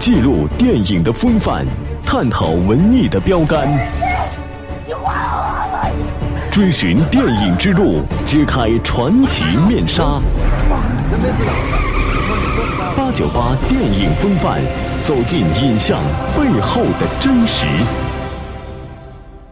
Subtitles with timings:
[0.00, 1.66] 记录电影的风范，
[2.06, 3.68] 探讨文艺的标杆，
[6.50, 10.02] 追寻电影之路，揭开传奇面纱。
[12.96, 14.62] 八九八电影风范，
[15.04, 16.00] 走进影像
[16.34, 17.66] 背后的真实。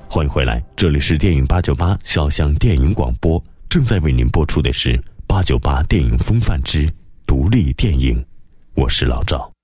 [0.08, 6.90] 欢迎回来，这里是电影八九八小巷电影广播，正在为您播出的是八九八电影风范之
[7.26, 8.24] 独立电影。
[8.74, 9.57] 我是老赵。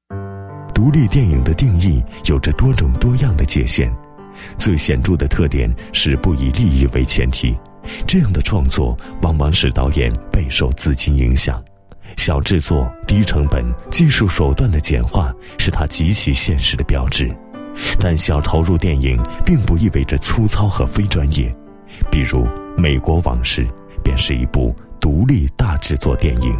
[0.74, 3.90] 独立电影的定义有着多种多样的界限，
[4.58, 7.56] 最显著的特点是不以利益为前提。
[8.06, 11.62] 这样的创作往往使导演备受资金影响，
[12.16, 17.30] 小制作、低成本、技术手段的简化是它极其现实的标志。
[18.00, 21.54] 但小投入电影并不意味着粗糙和非专业，
[22.10, 22.44] 比如
[22.76, 23.64] 《美国往事》
[24.02, 26.58] 便是一部独立大制作电影。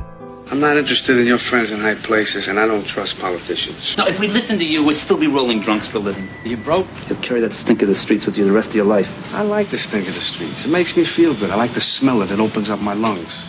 [0.52, 3.96] I'm not interested in your friends in high places, and I don't trust politicians.
[3.96, 6.28] Now, if we listened to you, we'd still be rolling drunks for a living.
[6.44, 6.88] You broke?
[7.08, 9.10] You'll carry that stink of the streets with you the rest of your life.
[9.36, 10.66] I like the stink of the streets.
[10.66, 11.52] It makes me feel good.
[11.52, 12.32] I like the smell it.
[12.32, 13.46] It opens up my lungs.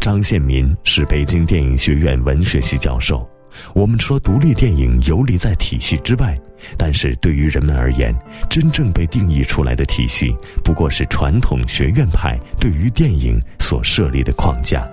[0.00, 3.28] 张献民是北京电影学院文学系教授。
[3.74, 6.38] 我们说独立电影游离在体系之外，
[6.77, 8.13] 但是对于人们而言，
[8.49, 14.87] 真正被定义出来的体系不过是传统学院派对于电影所设立的框架。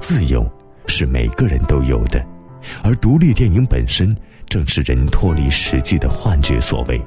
[0.00, 0.48] 自由
[0.86, 2.24] 是每个人都有的，
[2.82, 4.14] 而独立电影本身
[4.48, 7.00] 正是人脱离实际的幻觉所为。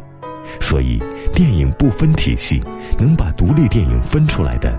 [0.60, 1.00] 所以，
[1.34, 2.60] 电影不分体系，
[2.98, 4.76] 能把独立电影分出来的，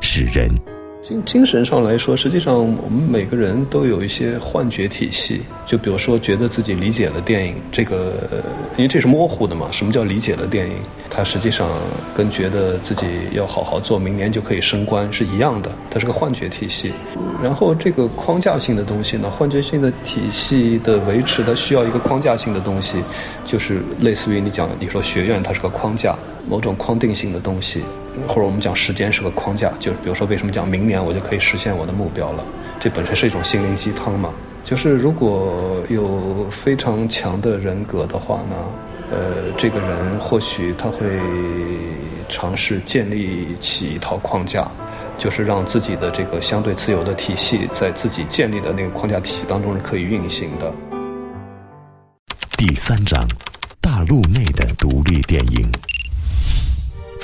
[0.00, 0.54] 是人。
[1.04, 5.42] 精精神上来说，实际上我们每个人都有一些幻觉体系。
[5.66, 8.14] 就比如说，觉得自己理解了电影，这个
[8.78, 9.68] 因为这是模糊的嘛。
[9.70, 10.76] 什么叫理解了电影？
[11.10, 11.68] 它实际上
[12.16, 15.70] 跟觉得自己要好好做，明年就可以升官是一样的。
[15.90, 16.90] 它是个幻觉体系。
[17.42, 22.96] 然后这个框架性的东西呢，幻觉性的体系的维持，它需要一个框架性的东西，
[23.44, 26.16] 就是类似于你讲，你说学院它是个框架，
[26.48, 27.82] 某种框定性的东西。
[28.28, 32.44] 或者我们讲时间是个框架，就是比如说为什么讲明年我就可以实现我的目标了？
[32.78, 34.30] 这本身是一种心灵鸡汤嘛。
[34.64, 38.56] 就是如果有非常强的人格的话呢，
[39.10, 41.04] 呃，这个人或许他会
[42.28, 44.70] 尝试建立起一套框架，
[45.18, 50.72] 就是让自己的这个相对自由的体系在自己建立的那个框架体系当中是可以运行的。
[52.56, 53.26] 第三章，
[53.80, 55.68] 大陆内的独立电影。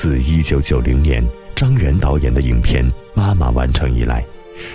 [0.00, 1.22] 自一九九零年
[1.54, 4.24] 张元导演的影片《妈妈》完成以来，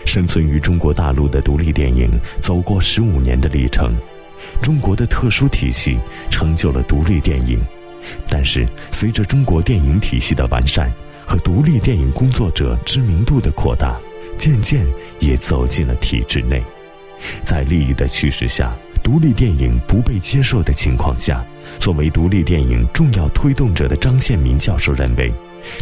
[0.06, 3.98] 生存于中国大陆的独立电影走过十五年的历程。
[4.62, 5.98] 中国的特殊体系
[6.30, 7.60] 成就了独立电影，
[8.28, 10.94] 但是随着中国电影体系的完善
[11.26, 14.00] 和独立电影工作者知名度的扩大，
[14.38, 14.86] 渐渐
[15.20, 16.64] 也走进了体制内。
[17.56, 18.76] 在利益的驱使下。
[19.02, 21.42] 独立电影不被接受的情况下，
[21.80, 25.32] 作为独立电影重要推动者的张献民教授认为，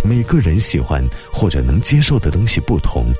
[0.03, 3.11] 每个人喜欢或者能接受的东西不同。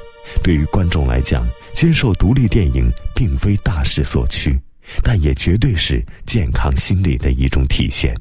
[0.44, 4.56] 对于观众来讲，接受独立电影并非大势所趋，
[5.02, 8.14] 但也绝对是健康心理的一种体现。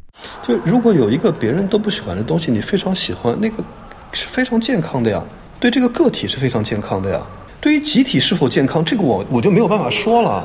[0.43, 3.63] 就如果有一个别人都不喜欢的东西，你非常喜欢，那个
[4.15, 5.23] 是非常健康的呀，
[5.61, 7.21] 对这个个体是非常健康的呀。
[7.63, 10.45] 对于集体是否健康，这个我我就没有办法说了。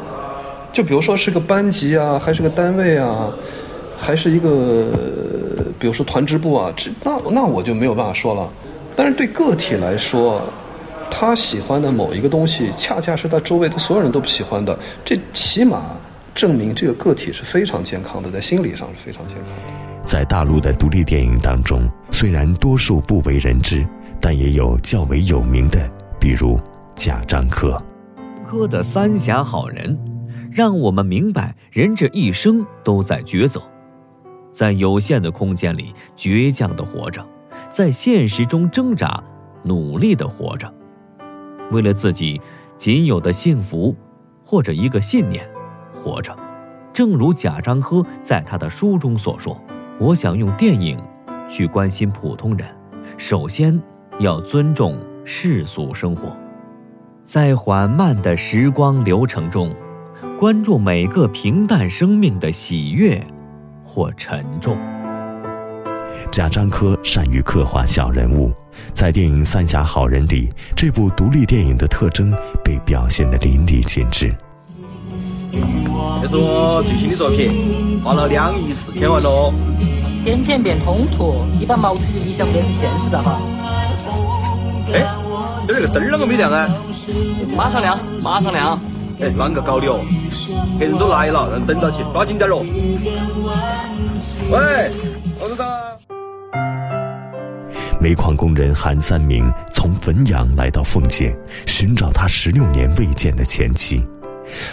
[0.72, 3.34] 就比如说是个班级啊，还是个单位啊，
[3.98, 4.88] 还是一个，
[5.80, 8.48] 比如说团支部啊，这那那我就没有办法说了。
[8.96, 10.40] 但是对个体来说，
[11.10, 15.96] 他喜欢的某一个东西，恰恰是他周围的所有人都不喜欢的，这起码
[16.36, 20.06] 证明这个个体是非常健康的，在心理上是非常健康的。
[20.06, 23.84] 在大陆的独立电影当中，虽然多数不为人知，
[24.22, 25.80] 但也有较为有名的，
[26.20, 26.60] 比如
[26.98, 27.80] 贾樟柯。
[28.50, 29.96] 柯的三峡好人。
[30.52, 33.62] 让我们明白，人这一生都在抉择，
[34.58, 37.24] 在有限的空间里倔强的活着，
[37.78, 39.24] 在现实中挣扎，
[39.62, 40.74] 努力的活着，
[41.72, 42.42] 为了自己
[42.82, 43.96] 仅有的幸福
[44.44, 45.48] 或者一个信念
[45.94, 46.36] 活着。
[46.96, 49.56] 正如贾樟柯在他的书中所说
[50.02, 51.00] ：“我想用电影
[51.56, 52.68] 去关心普通人，
[53.30, 53.80] 首先
[54.20, 56.36] 要尊重世俗生活，
[57.34, 59.74] 在缓慢的时光流程中。”
[60.40, 63.20] 关注每个平淡生命的喜悦
[63.84, 64.78] 或沉重。
[66.32, 68.52] 贾樟柯善于刻画小人物，
[68.94, 72.32] 在电影《三峡好人》里，这部独立电影的特征
[72.64, 74.32] 被表现得淋漓尽致。
[76.22, 79.52] 这是我最新的作品，花了两亿四千万喽。
[80.24, 83.42] 天堑变通途，你把毛主席的理想变成现实了哈。
[84.94, 85.04] 哎，
[85.68, 86.70] 这个灯啷个没亮啊？
[87.56, 88.80] 马上亮，马上亮。
[89.20, 90.06] 哎，啷个搞的哦？
[90.78, 92.64] 客人都来了，让等到起，抓紧点哦。
[94.50, 94.92] 喂，
[95.42, 95.66] 王总。
[98.00, 104.04] 煤矿工人韩三明从汾阳来到奉节，寻找他十六年未见的前妻。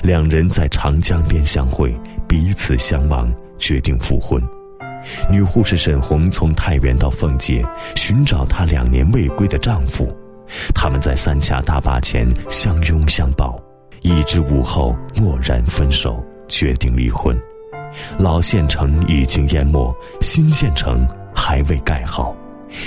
[0.03, 1.99] 两人在长江边相会，
[2.29, 4.43] 彼此相望，决定复婚。
[5.31, 7.65] 女护士沈红从太原到奉节，
[7.97, 10.15] 寻找她两年未归的丈夫。
[10.75, 13.58] 他们在三峡大坝前相拥相抱，
[14.02, 17.37] 一支午后蓦然分手，决定离婚。
[18.19, 22.35] 老县城已经淹没，新县城还未盖好，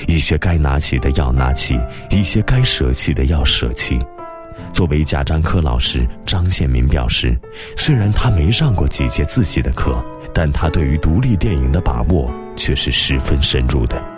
[0.07, 1.79] 一些该拿起的要拿起，
[2.11, 3.99] 一些该舍弃的要舍弃。
[4.73, 7.39] 作为贾樟柯老师，张献民表示，
[7.77, 9.95] 虽然他没上过几节自己的课，
[10.33, 14.16] 但他对于独立电影的把握却是十分深入的。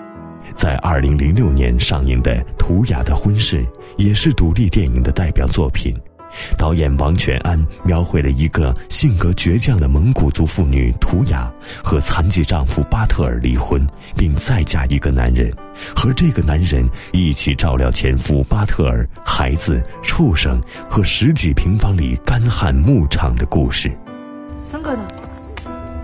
[0.59, 3.63] 在二零零六年上映的《图雅的婚事》
[3.95, 5.95] 也是独立电影的代表作品。
[6.57, 11.49] 导演王全安描绘了一个性格倔强的蒙古族妇女图雅
[11.81, 15.49] 和残疾丈夫巴特尔离婚，并再嫁一个男人，
[15.95, 23.89] 和这个男人一起照料前夫巴特尔、孩子、畜生和十几平方里干旱牧场的故事。
[24.69, 25.07] 三哥呢？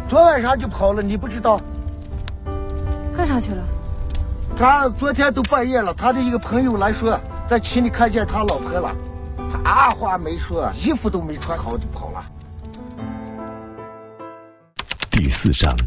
[0.08, 1.60] 昨晚上就跑了，你不知道？
[3.18, 3.62] 干啥去了？
[4.58, 8.96] 他昨天都半夜了，他的一个朋友来说，在群里看见他老婆了。
[9.52, 12.26] 他二话没说，衣服都没穿好就跑了。
[15.12, 15.78] 第四章，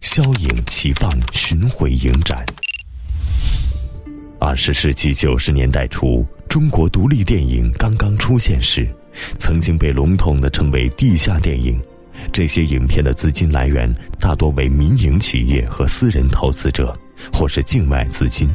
[0.00, 2.44] 消影齐放巡回影展。
[4.40, 8.88] 二十世纪九十年代初，中国独立电影刚刚出现时，
[9.38, 11.80] 曾经被笼统的称为“地下电影”。
[12.32, 16.96] 这些影片的资金来源大多为民营企业和私人投资者，
[17.32, 18.48] 或是境外资金，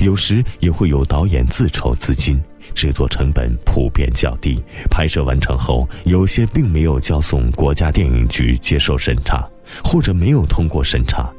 [0.00, 2.42] 有时也会有导演自筹资金。
[2.74, 9.48] 制作成本普遍较低，拍摄完成后，有些并没有交送国家电影局接受审查，
[9.82, 11.32] 或者没有通过审查。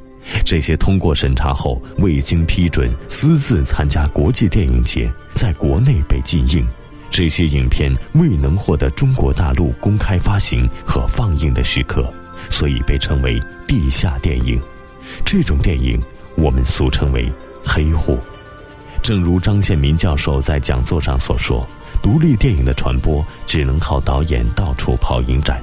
[0.44, 6.66] 这些通过审查后未经批准私自参加国际电影节，在国内被禁映。
[7.08, 12.12] 这些影片未能获得中国大陆公开发行和放映的许可，
[12.50, 14.60] 所以被称为地下电影。
[15.24, 16.02] 这种电影
[16.38, 17.30] 我们俗称为
[17.64, 18.18] 黑户。
[19.02, 21.66] 正如张献民教授在讲座上所说，
[22.02, 25.62] 独立电影的传播只能靠导演到处跑影展。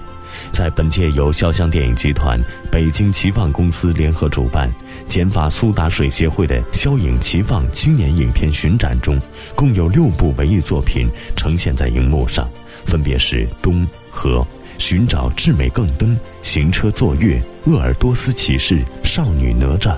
[0.51, 4.69] 在本届由潇湘电影集团、北京奇放公司联合主办、
[5.07, 9.21] 减法苏打水协会的消影齐放青年影片巡展中，
[9.55, 12.49] 共有六部文艺作品呈现在荧幕上，
[12.85, 14.39] 分别是《冬》和
[14.77, 16.09] 《寻找至美更登》
[16.41, 17.41] 《行车坐月》
[17.71, 19.91] 《鄂尔多斯骑士》《少女哪吒》。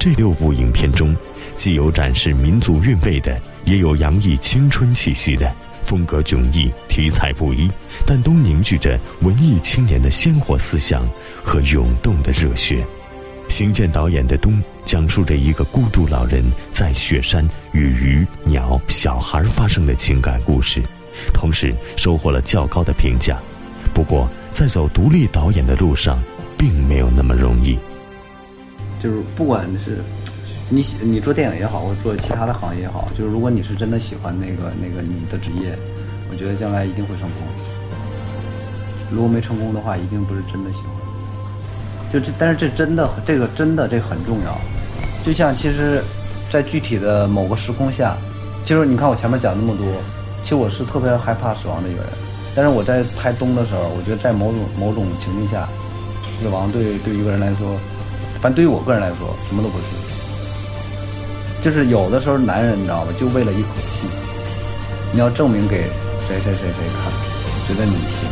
[0.00, 1.14] 这六部影片中。
[1.54, 5.52] 既有展示民族韵味的，也有洋溢青春气息的，
[5.82, 7.70] 风格迥异，题材不一，
[8.06, 11.06] 但都凝聚着文艺青年的鲜活思想
[11.44, 12.82] 和涌动的热血。
[13.50, 14.54] 邢健导演的《冬》
[14.86, 16.42] 讲述着一个孤独老人
[16.72, 20.82] 在雪山与鱼、鸟、小孩发生的情感故事，
[21.34, 23.38] 同时收获了较高的评价。
[23.92, 26.18] 不过，在走独立导演的路上，
[26.56, 27.76] 并没有那么容易。
[29.02, 29.98] 就是不管是。
[30.72, 35.76] 你你做电影也好，或者做其他的行业也好，就是如果你是真的喜欢那个那个你的职业，
[36.30, 37.42] 我觉得将来一定会成功。
[39.10, 40.92] 如果没成功的话，一定不是真的喜欢。
[42.08, 44.56] 就这，但是这真的这个真的这很重要。
[45.24, 46.04] 就像其实，
[46.48, 48.16] 在具体的某个时空下，
[48.64, 49.84] 其实你看我前面讲那么多，
[50.40, 52.12] 其实我是特别害怕死亡的一个人。
[52.54, 55.68] 但是我在拍冬的时候，我觉得在某种某种情境下，
[56.38, 57.76] 死亡对对一个人来说，
[58.40, 59.84] 反正对于我个人来说，什么都不是。
[61.62, 63.12] 就是有的时候，男人你知道吗？
[63.18, 64.06] 就为了一口气，
[65.12, 65.90] 你要证明给
[66.26, 67.12] 谁谁谁谁看，
[67.68, 68.28] 觉得你行。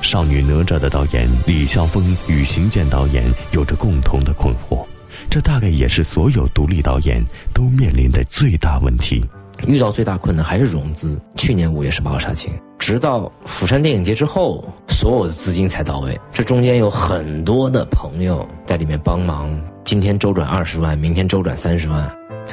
[0.00, 4.84] 少女哪吒的导演李霄峰与邢健导演有着共同的困惑，
[5.30, 9.24] 这大概也是所有独立导演都面临的最大问题。
[9.66, 11.20] 遇到最大困难还是融资。
[11.36, 16.18] 去年五月十八号杀青，直到釜山电影节之后，所有的资金才到位。
[16.32, 22.10] 这中间有很多的朋友在里面帮忙，今天周转二十万，明天周转三十万。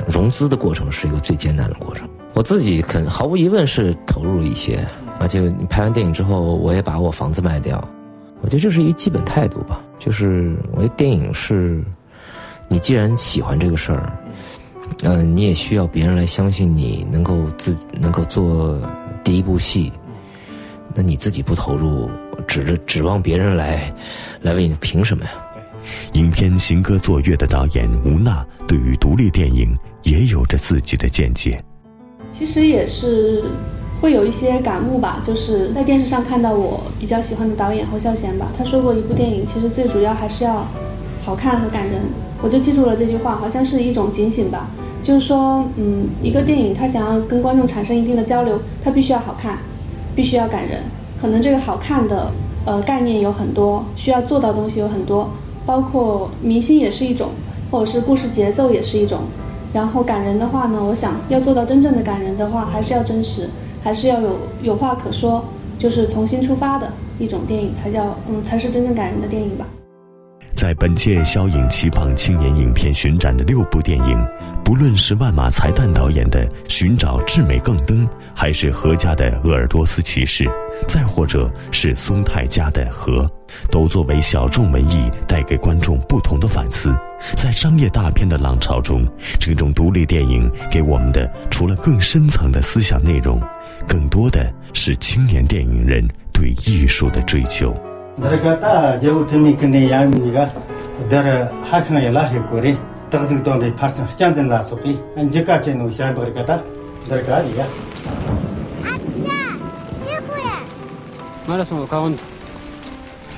[0.08, 2.08] 融资的过程是一个最艰难的过程。
[2.36, 4.86] 我自己肯毫无疑问是投入一些，
[5.20, 7.84] 而且你拍完电影之后，我也把我房子卖掉。
[8.42, 11.84] 我觉得这是一基本态度吧，就是我觉得电影是，
[12.70, 14.14] 你既然喜欢这个事儿。
[15.04, 18.78] 嗯，你也需要别人来相信你能够自能够做
[19.24, 19.92] 第一部戏，
[20.94, 22.10] 那你自己不投入，
[22.46, 23.94] 指着指望别人来
[24.42, 25.32] 来为你，凭什么呀？
[26.14, 31.64] 影片《行歌坐月》的导演吴娜对于独立电影也有着自己的见解。
[32.30, 33.46] 其实也是
[34.02, 40.68] 会有一些感悟吧，就是在电视上看到我比较喜欢的导演侯孝贤吧，他说过一部电影其实最主要还是要
[41.24, 42.02] 好看和感人，
[42.42, 44.70] 我就记住了这句话，好像是一种警醒吧，
[45.04, 49.58] 就是说，嗯，一个电影它想要跟观众产生一定的交流，它必须要好看，
[50.16, 50.82] 必须要感人，
[51.20, 52.32] 可能这个好看的
[52.66, 55.30] 呃概念有很多，需要做到东西有很多，
[55.66, 57.30] 包括明星也是一种，
[57.72, 59.20] 或者是故事节奏也是一种。
[59.72, 63.50] 然后感人的话呢，我想要做到真正的感人的话，还是要真实，
[63.84, 65.44] 还是要有有话可说，
[65.78, 69.66] 就是重新出发的一种电影，才叫嗯，才是真正感人的电影吧。
[70.60, 74.28] 在本届消影奇榜青年影片巡展的六部电影，
[74.62, 80.44] 不论是万马才旦导演的《寻找至美更登》，还是何家的《鄂尔多斯骑士》，
[80.86, 83.22] 再或者是松泰家的《河》，
[83.72, 86.94] 都作为小众文艺带给观众不同的反思。
[87.38, 89.08] 在商业大片的浪潮中，
[89.40, 93.42] 这种独立电影给我们的，除了更深层的思想内容，
[93.88, 97.74] 更多的是青年电影人对艺术的追求。
[98.22, 98.58] Hakna
[102.50, 102.76] kore
[103.44, 103.88] donde la
[105.64, 105.90] chenu
[111.88, 112.18] shan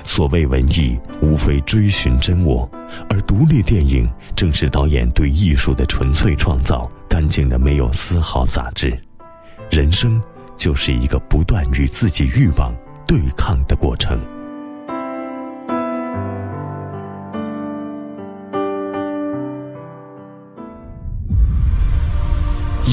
[0.03, 2.69] 所谓文艺，无非追寻真我，
[3.07, 8.91] 而独立电影正是导演对艺术的纯粹创造，干净的没有丝毫杂质。
[9.69, 10.21] 人生
[10.57, 12.75] 就是一个不断与自己欲望
[13.07, 14.19] 对抗的过程。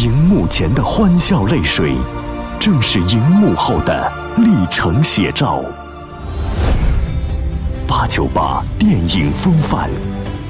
[0.09, 1.95] 荧幕前的欢笑泪水，
[2.59, 5.63] 正是荧幕后的历程写照。
[7.87, 9.91] 八九八电影风范，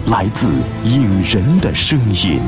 [0.06, 0.46] 来自
[0.84, 2.40] 影人的声音。